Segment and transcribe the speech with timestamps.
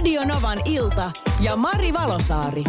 [0.00, 1.10] Radio Novan ilta
[1.40, 2.64] ja Mari Valosaari.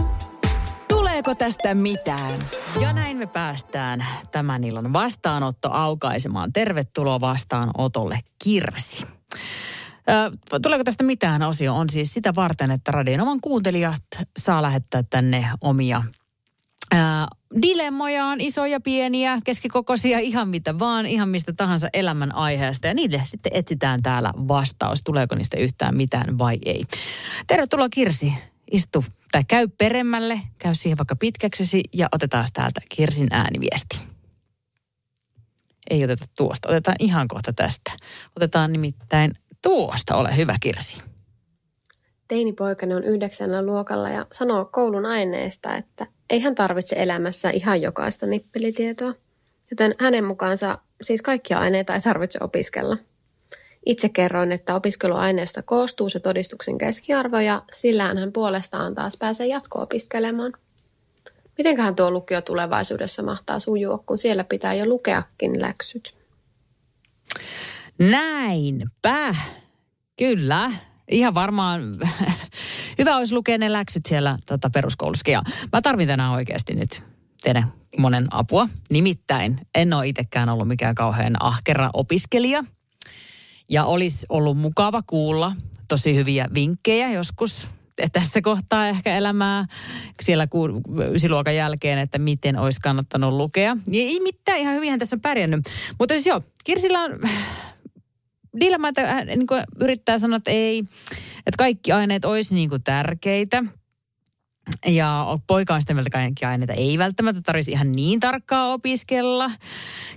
[0.88, 2.40] Tuleeko tästä mitään?
[2.82, 6.54] Ja näin me päästään tämän illan vastaanotto aukaisemaan.
[6.54, 9.06] Tervetuloa vastaanotolle Kirsi.
[10.54, 14.02] Ö, tuleeko tästä mitään osio on siis sitä varten, että Radionovan kuuntelijat
[14.40, 16.04] saa lähettää tänne omia
[17.56, 22.88] ö, dilemmojaan, isoja, pieniä, keskikokoisia, ihan mitä vaan, ihan mistä tahansa elämän aiheesta.
[22.88, 26.86] Ja niille sitten etsitään täällä vastaus, tuleeko niistä yhtään mitään vai ei.
[27.48, 28.34] Tervetuloa Kirsi,
[28.72, 34.00] istu tai käy peremmälle, käy siihen vaikka pitkäksesi ja otetaan täältä Kirsin ääniviesti.
[35.90, 37.92] Ei oteta tuosta, otetaan ihan kohta tästä.
[38.36, 40.98] Otetaan nimittäin tuosta, ole hyvä Kirsi.
[42.28, 48.26] Teinipoikani on yhdeksännellä luokalla ja sanoo koulun aineesta, että ei hän tarvitse elämässä ihan jokaista
[48.26, 49.14] nippelitietoa.
[49.72, 52.98] Joten hänen mukaansa siis kaikkia aineita ei tarvitse opiskella.
[53.86, 60.54] Itse kerroin, että opiskeluaineesta koostuu se todistuksen keskiarvo ja sillään hän puolestaan taas pääsee jatko-opiskelemaan.
[61.58, 66.16] Mitenköhän tuo lukio tulevaisuudessa mahtaa sujua, kun siellä pitää jo lukeakin läksyt?
[68.00, 69.36] Näinpä.
[70.18, 70.72] Kyllä.
[71.12, 71.98] Ihan varmaan
[73.02, 75.32] hyvä olisi lukea ne läksyt siellä tota, peruskoulussakin.
[75.32, 75.42] Ja
[75.74, 77.04] mä tarvin tänään oikeasti nyt
[77.44, 78.70] teidän monen apua.
[78.90, 82.64] Nimittäin en ole itsekään ollut mikään kauhean ahkera opiskelija.
[83.70, 85.52] Ja olisi ollut mukava kuulla
[85.88, 87.68] tosi hyviä vinkkejä joskus
[88.12, 89.66] tässä kohtaa ehkä elämää
[90.22, 90.68] siellä ku,
[91.14, 93.78] ysiluokan jälkeen, että miten olisi kannattanut lukea.
[93.88, 95.66] Ja ei mitään, ihan hyvinhän tässä on pärjännyt.
[96.00, 97.20] Mutta siis joo, Kirsillä on
[98.60, 99.48] dilemma, että hän niin
[99.80, 100.84] yrittää sanoa, että ei,
[101.46, 103.64] että kaikki aineet olisi niin kuin tärkeitä.
[104.88, 109.52] Ja poika on sitä mieltä, kaikki aineita ei välttämättä tarvitsisi ihan niin tarkkaa opiskella.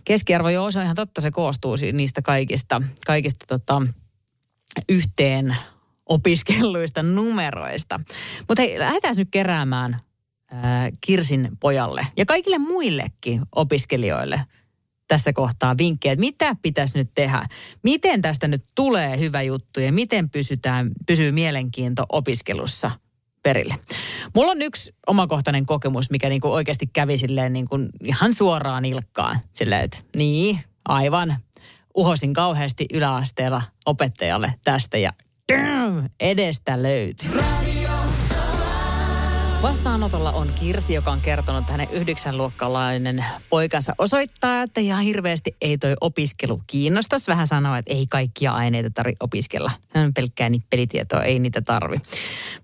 [0.05, 3.83] Keskiarvo, joo, se on ihan totta, se koostuu niistä kaikista, kaikista tota,
[4.89, 5.57] yhteen
[6.07, 8.01] opiskelluista numeroista.
[8.49, 10.01] Mutta hei, lähdetään nyt keräämään
[10.51, 14.41] ää, Kirsin pojalle ja kaikille muillekin opiskelijoille
[15.09, 17.47] tässä kohtaa vinkkejä, että mitä pitäisi nyt tehdä.
[17.83, 22.91] Miten tästä nyt tulee hyvä juttu ja miten pysytään, pysyy mielenkiinto opiskelussa
[23.43, 23.79] perille.
[24.35, 29.41] Mulla on yksi omakohtainen kokemus, mikä niinku oikeasti kävi silleen niinku ihan suoraan ilkkaan.
[29.53, 31.37] Silleen, että niin, aivan.
[31.97, 35.13] Uhosin kauheasti yläasteella opettajalle tästä ja
[36.21, 37.31] edestä löytyi.
[40.05, 45.79] Vastaanotolla on Kirsi, joka on kertonut, että hänen yhdeksänluokkalainen poikansa osoittaa, että ihan hirveästi ei
[45.79, 47.31] toi opiskelu kiinnostaisi.
[47.31, 49.71] Vähän sanoa, että ei kaikkia aineita tarvitse opiskella.
[49.95, 51.97] Hän on pelkkää nippelitietoa, ei niitä tarvi.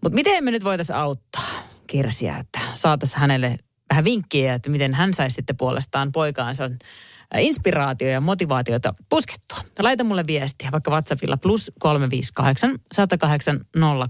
[0.01, 1.51] Mutta miten me nyt voitaisiin auttaa
[1.87, 3.59] Kirsiä, että saataisiin hänelle
[3.91, 6.71] vähän vinkkiä, että miten hän saisi sitten puolestaan poikaansa
[7.39, 9.59] inspiraatio ja motivaatiota puskettua.
[9.79, 13.61] Laita mulle viestiä vaikka WhatsAppilla plus 358 108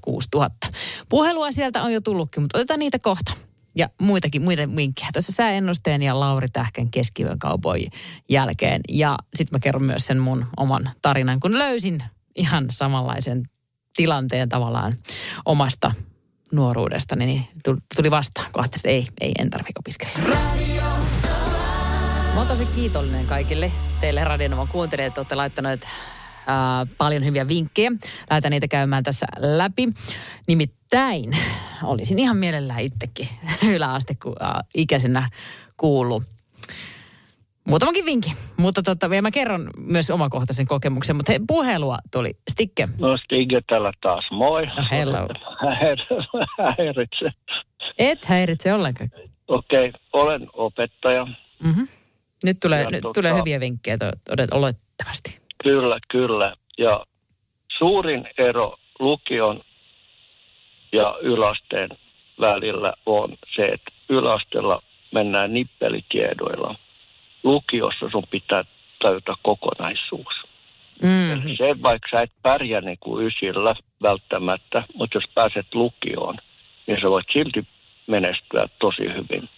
[0.01, 0.69] 06000.
[1.09, 3.33] Puhelua sieltä on jo tullutkin, mutta otetaan niitä kohta.
[3.75, 5.09] Ja muitakin, muiden vinkkejä.
[5.13, 7.87] Tuossa sääennusteen ja Lauri Tähkän keskiyön kaupoin
[8.29, 8.81] jälkeen.
[8.89, 12.03] Ja sitten mä kerron myös sen mun oman tarinan, kun löysin
[12.37, 13.43] ihan samanlaisen
[13.97, 14.93] tilanteen tavallaan
[15.45, 15.93] omasta
[16.53, 17.49] nuoruudesta, niin
[17.97, 20.37] tuli vastaan kohta, että ei, ei en tarvitse opiskella.
[22.35, 25.89] Mä tosi kiitollinen kaikille teille Radionovan kuuntelijat, että olette laittaneet
[26.47, 27.93] ää, paljon hyviä vinkkejä.
[28.31, 29.89] Lähetän niitä käymään tässä läpi.
[30.47, 31.37] Nimittäin
[31.83, 33.29] olisin ihan mielellään itsekin
[33.75, 34.17] yläaste
[34.75, 35.31] ikäisenä
[35.77, 36.23] kuullut
[37.71, 38.33] muutamankin vinkin.
[38.57, 41.17] Mutta tota, vielä mä kerron myös omakohtaisen kokemuksen.
[41.17, 42.31] Mutta he, puhelua tuli.
[42.51, 42.89] Stikke.
[43.01, 44.25] No Stikke täällä taas.
[44.31, 44.67] Moi.
[44.67, 45.29] No, hello.
[46.79, 47.31] Häiritse.
[47.99, 49.11] Et häiritse ollenkaan.
[49.49, 51.27] Okei, okay, olen opettaja.
[51.65, 51.89] Mm-hmm.
[52.45, 53.97] Nyt tulee, nyt tota, tulee hyviä vinkkejä
[54.53, 55.41] olettavasti.
[55.63, 56.55] Kyllä, kyllä.
[56.79, 57.07] Ja
[57.79, 59.61] suurin ero lukion
[60.93, 61.89] ja yläasteen
[62.41, 66.75] välillä on se, että yläasteella mennään nippelikiedoilla.
[67.43, 68.65] Lukiossa sun pitää
[69.03, 70.35] tajuta kokonaisuus.
[71.03, 71.33] Mm.
[71.33, 76.37] Eli se, vaikka sä et pärjää niin kuin ysillä välttämättä, mutta jos pääset lukioon,
[76.87, 77.67] niin sä voit silti
[78.07, 79.49] menestyä tosi hyvin.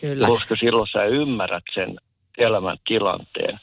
[0.00, 0.26] Kyllä.
[0.26, 1.96] Koska silloin sä ymmärrät sen
[2.38, 3.60] elämän tilanteen.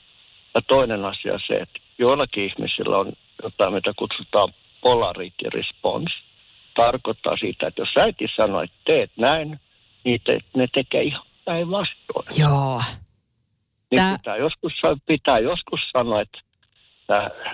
[0.56, 3.14] Ja toinen asia on se, että joillakin ihmisillä on
[3.44, 6.14] jotain, mitä kutsutaan polarity response.
[6.76, 9.60] tarkoittaa sitä, että jos äiti sanoo, että teet näin,
[10.04, 12.26] niin te, ne tekee ihan päinvastoin.
[12.38, 12.82] Joo.
[13.92, 14.74] Niin Tää- pitää, joskus,
[15.06, 16.40] pitää joskus sanoa, että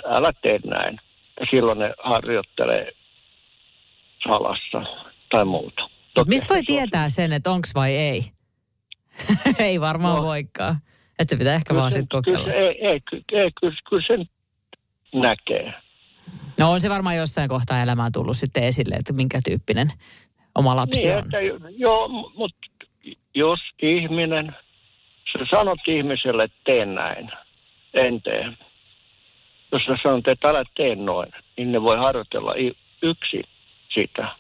[0.06, 1.00] älä tee näin.
[1.40, 2.92] Ja silloin ne harjoittelee
[4.24, 4.82] salassa
[5.32, 5.90] tai muuta.
[6.14, 8.24] Toki Mistä voi tietää sen, että onks vai ei?
[9.60, 10.24] ei varmaan No.
[10.24, 10.78] voikaan.
[11.20, 12.62] Että se pitää ehkä Kyllä vaan sitten kyllä kokeilla.
[12.62, 13.00] se- Ei, ei,
[13.32, 14.26] ei kyllä, kyllä sen
[15.22, 15.74] näkee.
[16.60, 19.92] No on se varmaan jossain kohtaa elämää tullut sitten esille, että minkä tyyppinen
[20.56, 21.20] oma lapsi Niin, on.
[21.24, 21.38] että,
[21.78, 22.68] joo, mutta
[23.36, 24.56] jos ihminen,
[25.32, 27.32] sä sanot ihmiselle, että tee näin,
[27.94, 28.46] en tee.
[29.72, 33.44] Jos sä sanot, että älä tee noin, niin ne voi harjoitella i- yksin
[33.94, 34.36] sitä.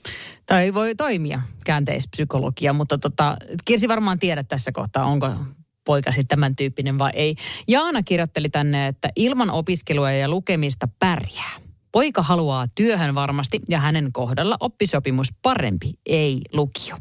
[0.46, 5.30] Tai voi toimia käänteispsykologia, mutta tota, Kirsi varmaan tiedät tässä kohtaa, onko
[5.86, 7.36] poika sitten tämän tyyppinen vai ei.
[7.68, 11.52] Jaana kirjoitteli tänne, että ilman opiskelua ja lukemista pärjää.
[11.92, 16.96] Poika haluaa työhön varmasti ja hänen kohdalla oppisopimus parempi, ei lukio.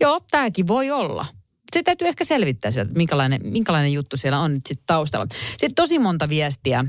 [0.00, 1.26] Joo, tämäkin voi olla.
[1.74, 5.26] Se täytyy ehkä selvittää sieltä, minkälainen, minkälainen juttu siellä on nyt sitten taustalla.
[5.50, 6.84] Sitten tosi monta viestiä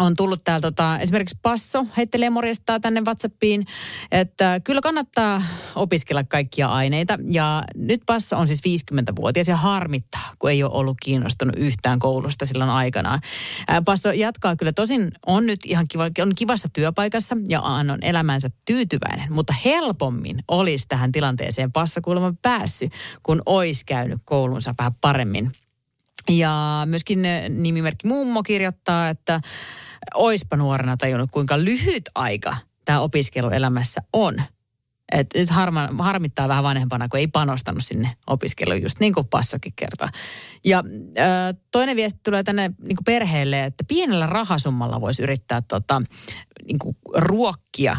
[0.00, 3.66] on tullut täällä tota, esimerkiksi Passo heittelee morjestaa tänne WhatsAppiin,
[4.10, 5.42] että kyllä kannattaa
[5.74, 7.18] opiskella kaikkia aineita.
[7.30, 8.60] Ja nyt Passo on siis
[8.92, 13.20] 50-vuotias ja harmittaa, kun ei ole ollut kiinnostunut yhtään koulusta silloin aikanaan.
[13.84, 19.32] Passo jatkaa kyllä, tosin on nyt ihan kiva, on kivassa työpaikassa ja on elämänsä tyytyväinen,
[19.32, 22.92] mutta helpommin olisi tähän tilanteeseen Passo kuulemma päässyt,
[23.22, 25.52] kun olisi käynyt koulunsa vähän paremmin.
[26.30, 29.40] Ja myöskin nimimerkki Mummo kirjoittaa, että
[30.14, 34.42] oispa nuorena tajunnut, kuinka lyhyt aika tämä opiskeluelämässä on.
[35.12, 39.72] Et nyt harma, harmittaa vähän vanhempana, kun ei panostanut sinne opiskeluun, just niin kuin Passokin
[39.76, 40.08] kertoo.
[40.64, 46.02] Ja ö, toinen viesti tulee tänne niin kuin perheelle, että pienellä rahasummalla voisi yrittää tota,
[46.66, 47.96] niin kuin ruokkia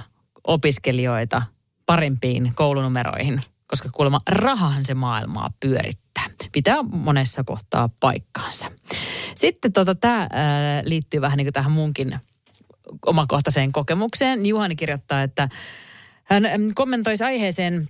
[0.47, 1.41] opiskelijoita
[1.85, 6.25] parempiin koulunumeroihin, koska kuulemma rahahan se maailmaa pyörittää.
[6.51, 8.71] Pitää monessa kohtaa paikkaansa.
[9.35, 10.29] Sitten tota, tämä
[10.83, 12.19] liittyy vähän niin kuin tähän munkin
[13.05, 14.45] omakohtaiseen kokemukseen.
[14.45, 15.49] Juhani kirjoittaa, että
[16.23, 17.87] hän äm, kommentoisi aiheeseen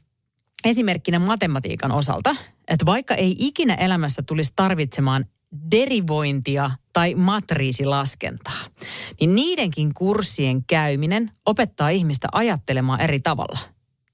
[0.65, 2.35] esimerkkinä matematiikan osalta,
[2.67, 5.25] että vaikka ei ikinä elämässä tulisi tarvitsemaan
[5.71, 8.61] derivointia tai matriisilaskentaa,
[9.19, 13.59] niin niidenkin kurssien käyminen opettaa ihmistä ajattelemaan eri tavalla.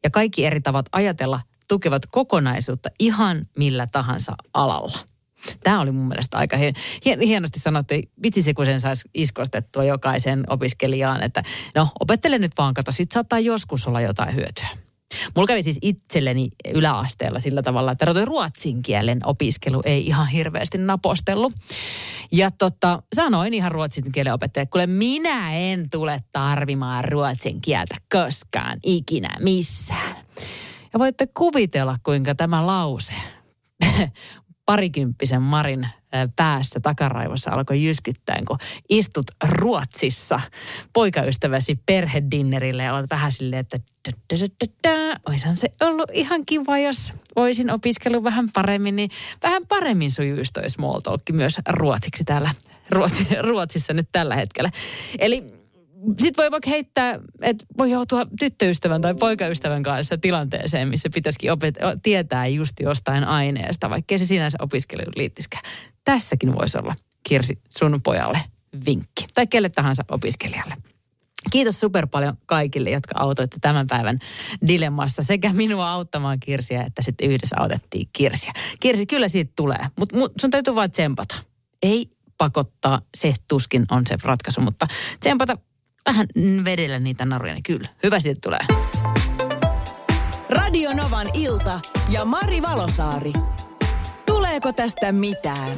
[0.03, 5.16] Ja kaikki eri tavat ajatella tukevat kokonaisuutta ihan millä tahansa alalla.
[5.63, 6.73] Tämä oli mun mielestä aika hien,
[7.05, 7.93] hien, hienosti sanottu.
[8.23, 11.43] Vitsi se, kun sen saisi iskostettua jokaisen opiskelijaan, että
[11.75, 14.67] no opettele nyt vaan, kato, sit saattaa joskus olla jotain hyötyä.
[15.35, 20.77] Mulla kävi siis itselleni yläasteella sillä tavalla, että toi ruotsin kielen opiskelu ei ihan hirveästi
[20.77, 21.53] napostellut.
[22.31, 28.79] Ja tota, sanoin ihan ruotsin kielen opettajalle, kuule minä en tule tarvimaan ruotsin kieltä koskaan,
[28.83, 30.15] ikinä, missään.
[30.93, 33.13] Ja voitte kuvitella, kuinka tämä lause
[34.67, 35.87] parikymppisen Marin
[36.35, 38.57] päässä takaraivossa alkoi jyskyttää, kun
[38.89, 40.39] istut Ruotsissa
[40.93, 43.79] poikaystäväsi perhedinnerille ja olet vähän silleen, että
[45.29, 49.09] oishan se ollut ihan kiva, jos olisin opiskellut vähän paremmin, niin
[49.43, 52.49] vähän paremmin sujuisi toi small talk myös ruotsiksi täällä
[52.89, 54.71] Ruotsi, Ruotsissa nyt tällä hetkellä.
[55.19, 55.56] Eli
[56.17, 61.99] sitten voi vaikka heittää, että voi joutua tyttöystävän tai poikaystävän kanssa tilanteeseen, missä pitäisikin opet-
[62.03, 65.63] tietää just jostain aineesta, vaikkei se sinänsä opiskeluun liittyskään.
[66.03, 68.39] Tässäkin voisi olla, Kirsi, sun pojalle
[68.85, 69.25] vinkki.
[69.33, 70.75] Tai kelle tahansa opiskelijalle.
[71.51, 74.19] Kiitos super paljon kaikille, jotka autoitte tämän päivän
[74.67, 78.53] dilemmassa sekä minua auttamaan Kirsiä, että sitten yhdessä autettiin Kirsiä.
[78.79, 81.35] Kirsi, kyllä siitä tulee, mutta sun täytyy vaan tsempata.
[81.83, 84.87] Ei pakottaa, se tuskin on se ratkaisu, mutta
[85.19, 85.57] tsempata
[86.07, 86.25] vähän
[86.65, 87.87] vedellä niitä naruja, niin kyllä.
[88.03, 88.65] Hyvä siitä tulee.
[90.49, 93.33] Radio Novan ilta ja Mari Valosaari.
[94.25, 95.77] Tuleeko tästä mitään?